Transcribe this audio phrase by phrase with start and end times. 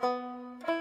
[0.00, 0.77] 别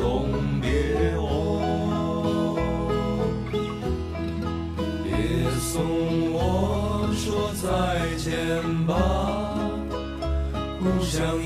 [0.00, 0.70] 送别
[1.18, 2.56] 我。
[5.04, 5.12] 别
[5.60, 7.68] 送我说再
[8.16, 8.26] 见
[8.86, 8.96] 吧，
[10.80, 11.36] 故乡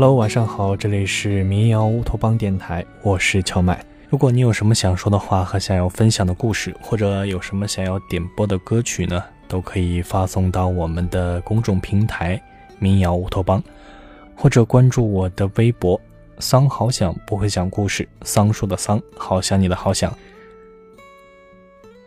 [0.00, 3.84] Hello，晚上好，这里是民谣乌托邦电台，我是乔麦。
[4.08, 12.40] 如果你有什么想说的话和想要分享的故事，或者有什么想要点播的歌曲呢，都可以发送到我们的公众平台
[12.78, 13.60] “民谣乌托邦”，
[14.38, 16.00] 或者关注我的微博
[16.38, 20.16] “桑好想不会讲故事”，桑树的桑，好想你的好想。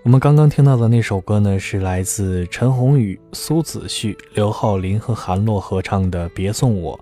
[0.03, 6.97] 我们刚刚听到的那首歌呢，是来自陈鸿宇、苏子旭、刘浩林和韩洛合唱的《别送我》。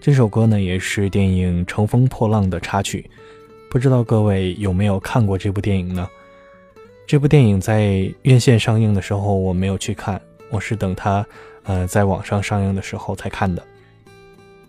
[0.00, 3.08] 这首歌呢，也是电影《乘风破浪》的插曲。
[3.68, 6.08] 不知道各位有没有看过这部电影呢？
[7.06, 10.18] 这部电影在院线上映的时候，我没有去看，
[10.48, 11.24] 我是等它，
[11.64, 13.62] 呃，在网上上映的时候才看的。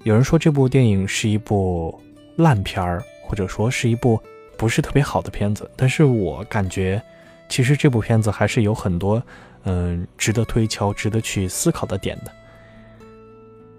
[0.04, 1.98] 有人说这部电影是一部
[2.36, 4.20] 烂片儿，或者说是一部
[4.58, 7.02] 不是特别好的片子，但是我感觉，
[7.48, 9.24] 其实这部片子还是有很多，
[9.64, 12.32] 嗯、值得推敲、值得去思考的点的。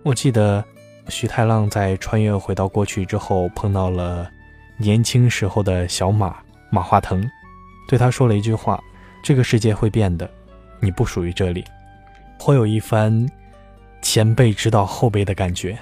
[0.02, 0.64] 我记得。
[1.08, 4.30] 徐太浪在穿越回到过去之后，碰到了
[4.78, 6.36] 年轻时候的小马
[6.70, 7.28] 马化腾，
[7.88, 8.82] 对他说了一句话
[9.22, 10.28] ：“这个世界会变的，
[10.80, 11.64] 你不属于这里。”
[12.38, 13.28] 颇有一番
[14.00, 15.78] 前辈指导后辈的感觉。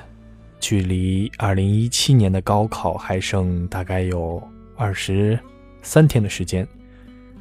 [0.59, 4.43] 距离二零一七年的高考还剩大概有
[4.77, 5.39] 二十
[5.81, 6.67] 三天的时间，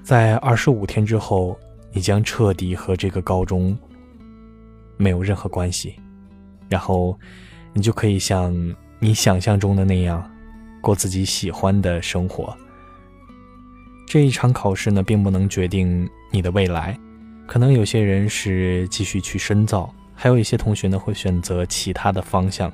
[0.03, 1.57] 在二十五天之后，
[1.91, 3.77] 你将彻底和这个高中
[4.95, 5.95] 没有任何关系，
[6.69, 7.17] 然后。
[7.73, 8.53] 你就可以像
[8.99, 10.23] 你想象中的那样，
[10.81, 12.55] 过自己喜欢的生活。
[14.07, 16.97] 这一场考试呢，并不能决定你的未来，
[17.45, 22.71] 可能有些人是继续去深造，还有一些同学呢会选择其他的方向。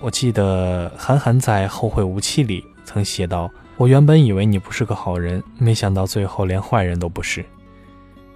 [0.00, 7.44] 我记得韩寒在《后会无期》里曾写道：“我原本以为你不是个好人，没想到最后连坏人都不是。”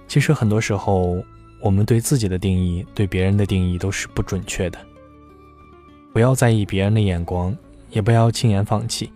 [0.07, 1.17] 其实很多时候，
[1.61, 4.77] 我们对自己的定义、对别人的定义都是不准确的。
[6.15, 7.53] 不要在意别人的眼光，
[7.89, 9.11] 也不要轻言放弃。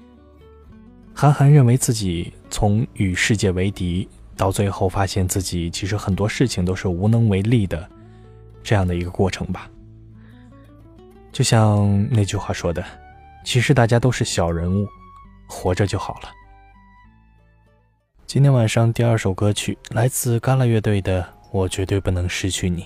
[1.13, 4.05] 韩寒认为自己从与世界为敌，
[4.35, 7.89] 到最后发现自己其实很多事情都是无能为力的，
[8.61, 9.71] 这样的一个过程吧。
[11.31, 12.83] 就像那句话说的，
[13.45, 14.85] 其实大家都是小人物，
[15.47, 16.29] 活着就好了。
[18.27, 21.21] 今天晚上第二首歌曲来自嘎啦乐队的
[21.53, 22.83] 《我绝对不能失去你》。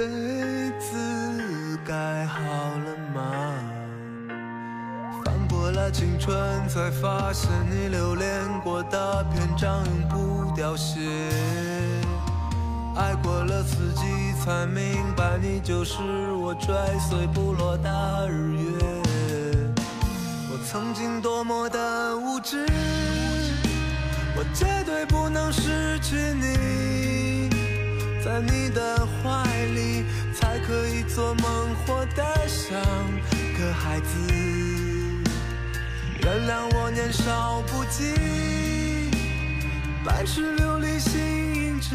[0.00, 0.06] 被
[0.78, 3.20] 子盖好了吗？
[5.22, 6.34] 翻过了青春，
[6.70, 8.30] 才发现你留恋
[8.64, 11.00] 过的篇章永不凋谢。
[12.96, 16.00] 爱过了四季，才明白你就是
[16.32, 18.78] 我追随不落的日月。
[20.50, 22.64] 我曾经多么的无知，
[24.34, 27.50] 我绝对不能失去你。
[28.24, 30.04] 在你的怀里，
[30.34, 32.80] 才可以做梦，活得像
[33.58, 34.16] 个孩子。
[36.22, 38.14] 原谅我年少不羁，
[40.04, 41.94] 白痴流离心智，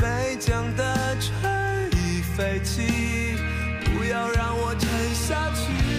[0.00, 3.36] 没讲的春已废弃，
[3.84, 5.91] 不要让我沉下去。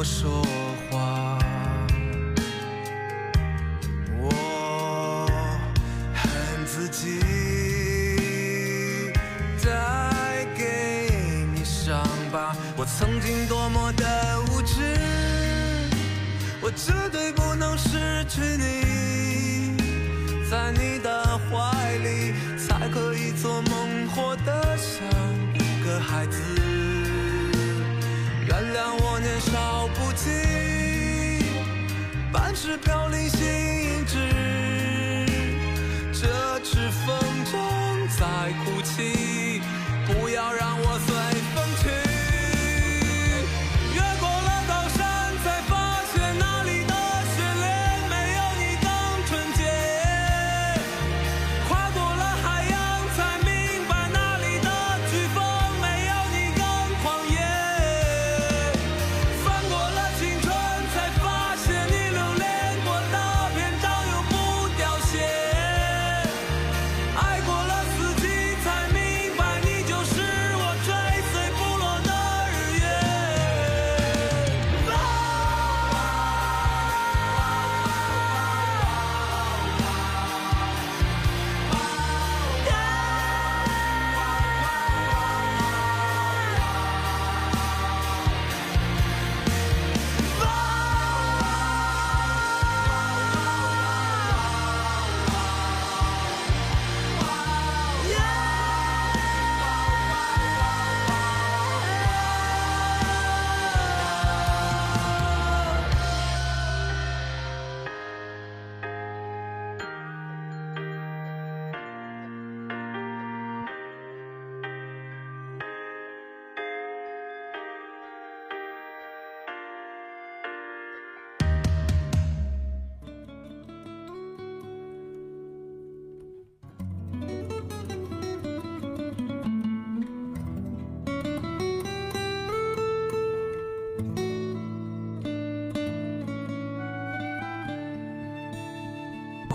[0.00, 0.42] 我说
[0.90, 1.38] 话，
[4.18, 5.28] 我
[6.14, 7.20] 恨自己
[9.62, 12.02] 带给你伤
[12.32, 12.56] 疤。
[12.78, 14.96] 我曾经多么的无知，
[16.62, 18.79] 我绝对不能失去你，
[33.50, 34.14] 停止，
[36.12, 36.22] 这
[36.60, 37.08] 次风
[37.46, 37.52] 筝
[38.16, 39.60] 在哭泣，
[40.06, 40.59] 不要让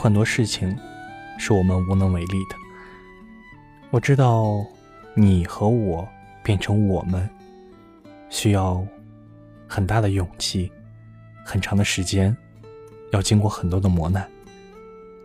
[0.06, 0.78] 很多事情
[1.40, 2.56] 是我们无能为力的。
[3.90, 4.64] 我知道
[5.16, 6.08] 你和我
[6.44, 7.28] 变成我们，
[8.30, 8.86] 需要
[9.66, 10.72] 很大的勇气，
[11.44, 12.38] 很长的时间，
[13.14, 14.30] 要经过很多的磨难。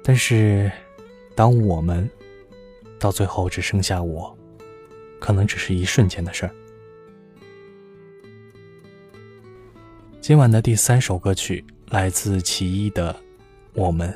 [0.02, 0.72] 但是，
[1.34, 2.08] 当我们
[2.98, 4.34] 到最后只剩下我，
[5.20, 6.54] 可能只是一瞬间的事儿。
[10.22, 13.12] 今晚的第三首歌曲来自其一的
[13.74, 14.08] 《我们》。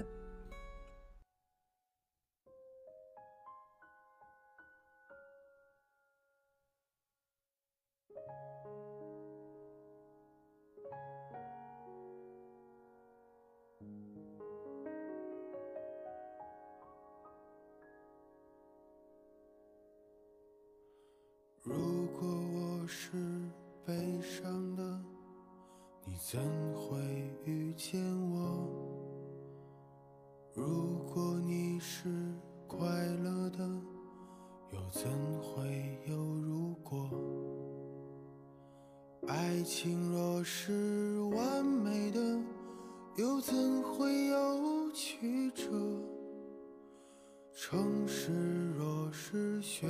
[48.25, 48.33] 是
[48.79, 49.87] 若是喧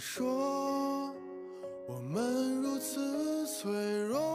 [0.00, 1.14] 说
[1.86, 3.70] 我们如此脆
[4.08, 4.29] 弱。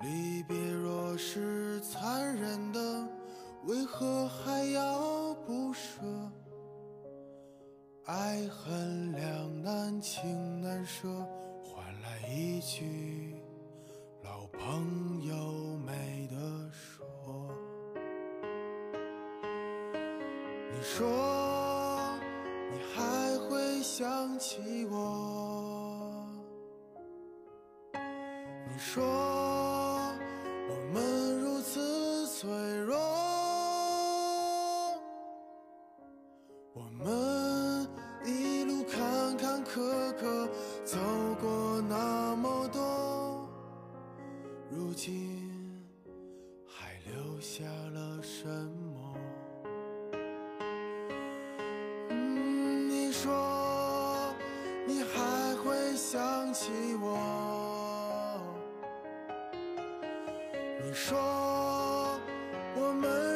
[0.00, 3.06] 离别若是残忍的
[3.64, 6.00] 为何还要不舍？
[8.06, 11.06] 爱恨两难情难舍
[11.62, 13.36] 换来一句
[14.24, 16.36] 老朋友没得
[16.72, 17.54] 说。
[20.72, 21.06] 你说
[22.72, 26.26] 你还会想起我？
[27.92, 29.04] 你说
[57.00, 57.18] 我，
[60.82, 61.18] 你说
[62.76, 63.29] 我们。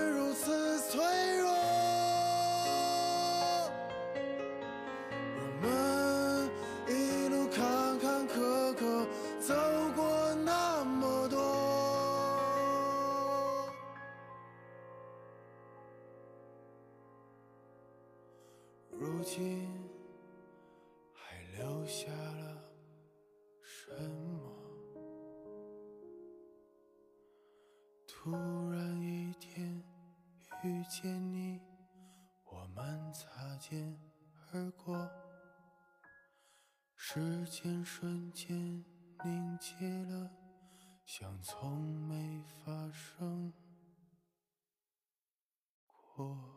[37.65, 38.85] 天瞬间
[39.25, 40.31] 凝结了，
[41.07, 43.51] 像从没发生
[45.87, 46.54] 过。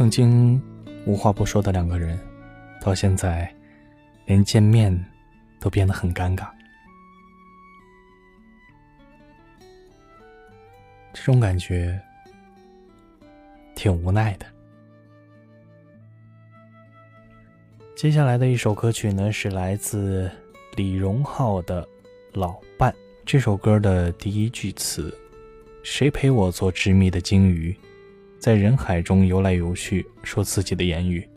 [0.00, 0.58] 曾经
[1.04, 2.18] 无话不说的两个人，
[2.80, 3.54] 到现在
[4.24, 4.90] 连见面
[5.60, 6.48] 都变得很尴尬。
[11.12, 12.00] 这种感觉
[13.74, 14.46] 挺无奈的。
[17.94, 20.30] 接下来的一首歌曲呢，是来自
[20.76, 21.84] 李荣浩的
[22.32, 22.90] 《老伴》。
[23.26, 25.14] 这首歌的第一句词
[25.84, 27.76] ：“谁陪我做执迷的鲸鱼，
[28.40, 31.28] 在人海中游来游去，说自己的言语。”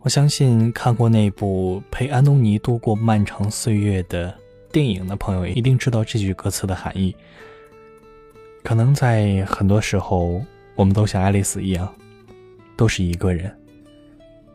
[0.00, 4.36] 我相信看过那部陪安东尼度过漫长岁月的
[4.70, 7.14] 电影的朋友，一定知道这句歌词的含义。
[8.62, 11.92] 可能在很多时候，我们都像爱丽丝一样，
[12.76, 13.56] 都是一个人。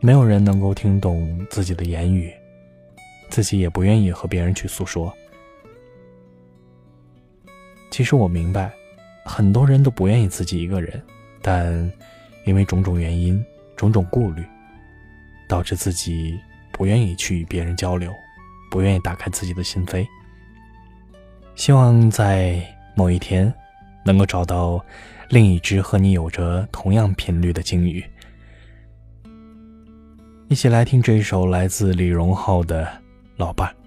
[0.00, 2.32] 没有人能够听懂自己的言语，
[3.28, 5.12] 自己也不愿意和别人去诉说。
[7.90, 8.72] 其实我明白，
[9.24, 11.02] 很多人都不愿意自己一个人，
[11.42, 11.90] 但
[12.44, 13.44] 因为种种原因、
[13.76, 14.44] 种种顾虑，
[15.48, 16.38] 导致自己
[16.70, 18.12] 不愿意去与别人交流，
[18.70, 20.06] 不愿意打开自己的心扉。
[21.54, 22.62] 希望在
[22.94, 23.52] 某一天，
[24.04, 24.82] 能够找到
[25.28, 28.02] 另一只和你有着同样频率的鲸鱼。
[30.48, 32.84] 一起来听这一首来自李荣浩的
[33.36, 33.68] 《老伴》。
[33.72, 33.81] 儿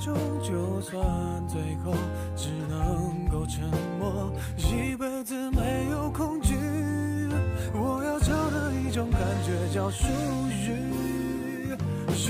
[0.00, 0.98] 中，就算
[1.46, 1.92] 最后
[2.34, 3.62] 只能够沉
[3.98, 6.54] 默，一辈子没有恐惧。
[7.74, 10.06] 我要找的一种感觉叫属
[10.48, 11.68] 于，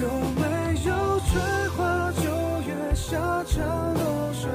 [0.01, 2.23] 有没有春花秋
[2.67, 4.51] 月夏蝉落水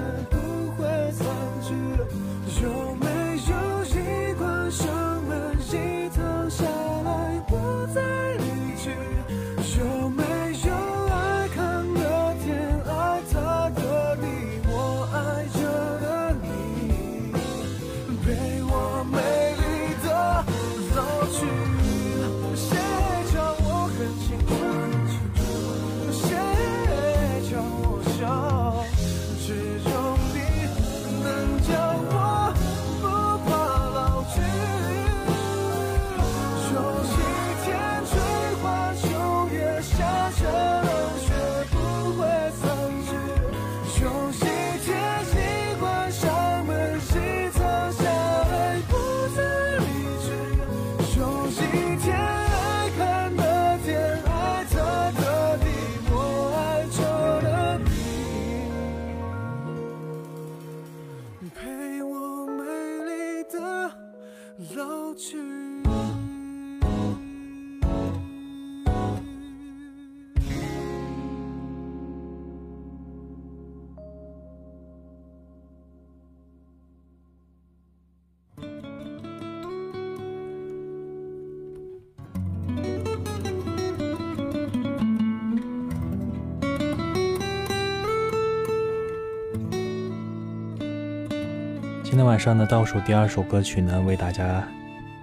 [92.16, 94.66] 今天晚上的倒数第二首歌曲呢，为大家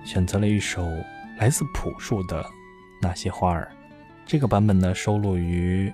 [0.05, 0.87] 选择了一首
[1.39, 2.43] 来自朴树的
[3.01, 3.67] 《那些花儿》。
[4.27, 5.91] 这个版本呢，收录于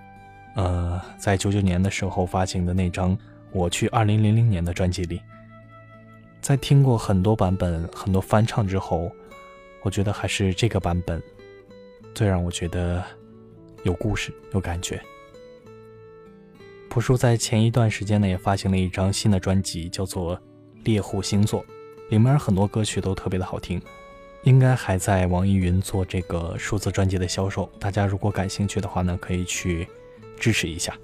[0.56, 3.16] 呃在九九年的时候发行的那张
[3.52, 5.22] 《我去二零零零年》的专辑里。
[6.40, 9.08] 在听过很多版本、很多翻唱之后，
[9.82, 11.22] 我觉得还是这个版本
[12.12, 13.04] 最让我觉得
[13.84, 15.00] 有故事、有感觉。
[16.88, 20.36] 朴树在前一段时间呢，也发行了一张新的专辑，叫做
[20.88, 21.62] 《猎户星座》，
[22.08, 23.78] 里面很多歌曲都特别的好听，
[24.44, 27.70] 应该还在网易云做这个数字专辑的销售。
[27.78, 29.86] 大家如果感兴趣的话呢，可以去
[30.40, 30.96] 支持一下。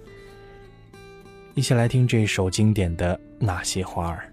[1.53, 4.33] 一起来听这首经典的《那些花儿》。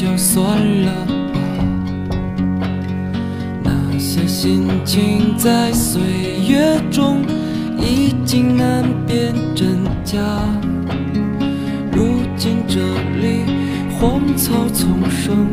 [0.00, 0.46] 就算
[0.84, 0.92] 了
[1.34, 1.40] 吧，
[3.64, 6.00] 那些心情在岁
[6.48, 7.24] 月中
[7.76, 10.20] 已经难辨真假，
[11.90, 12.78] 如今这
[13.20, 13.42] 里
[13.98, 15.48] 荒草丛生，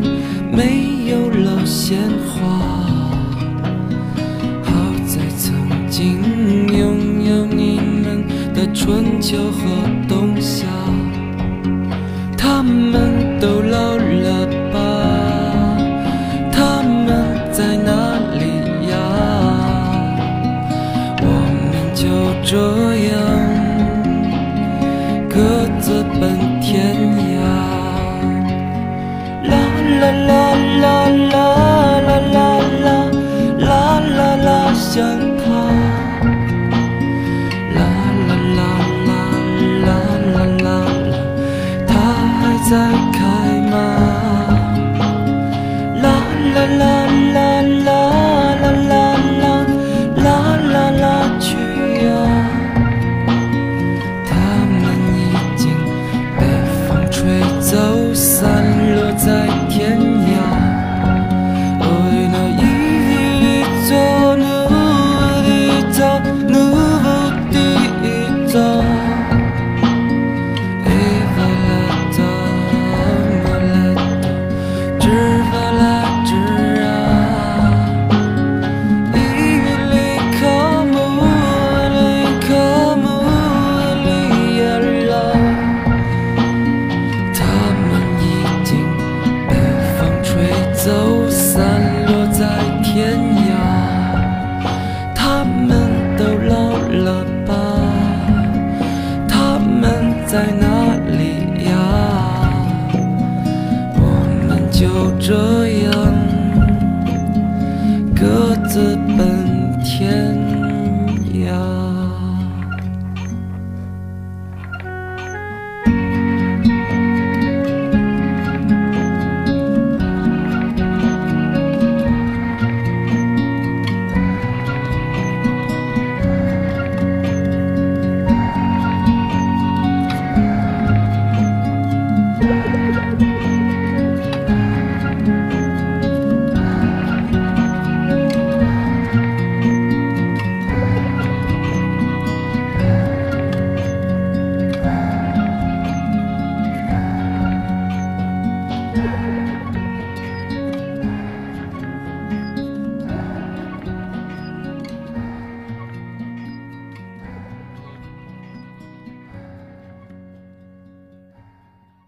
[0.51, 2.47] 没有了鲜花。
[4.61, 4.71] 好
[5.07, 5.55] 在曾
[5.89, 6.21] 经
[6.67, 9.59] 拥有你们的春秋和
[10.07, 10.67] 冬夏，
[12.37, 13.97] 他们都老
[105.25, 105.64] 这。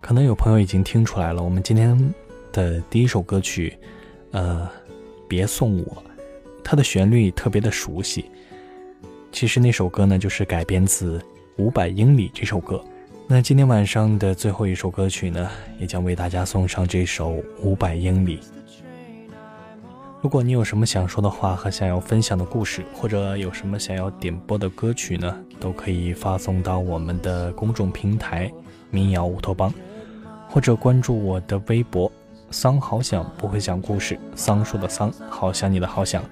[0.08, 2.14] 可能有朋友已经听出来了我们今天
[2.54, 3.78] 的第一首歌曲
[4.32, 4.70] 呃
[5.28, 6.02] 别送我
[6.64, 8.26] 它的旋律特别的熟悉。
[9.34, 11.22] 其实那首歌呢就是改编自
[11.58, 12.82] 五百英里这首歌。
[13.30, 18.38] 那今天晚上的最后一首歌曲呢，也将为大家送上这首《五百英里》。
[20.22, 28.50] 如果你有什么想说的话和想要分享的故事，或者有什么想要点播的歌曲呢，都可以发送到我们的公众平台
[28.90, 29.74] “民谣乌托邦”，
[30.48, 32.10] 或者关注我的微博
[32.50, 36.24] “桑好想不会讲故事”，桑树的桑，好想你的好想，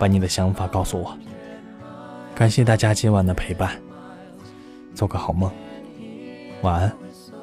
[0.00, 1.16] 把你的想法告诉我。
[2.34, 3.80] 感谢大家今晚的陪伴，
[4.96, 5.48] 做个好梦，
[6.62, 7.39] 晚安。